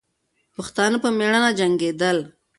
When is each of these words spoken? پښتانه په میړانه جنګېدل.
پښتانه 0.55 0.97
په 1.03 1.09
میړانه 1.17 1.49
جنګېدل. 1.59 2.17